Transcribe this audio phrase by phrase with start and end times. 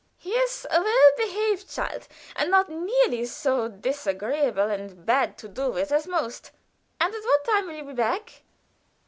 [0.17, 5.69] "He is a well behaved child, and not nearly so disagreeable and bad to do
[5.69, 6.49] with as most.
[6.99, 8.41] And at what time will you be back?"